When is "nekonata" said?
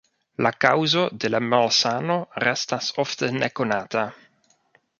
3.39-4.07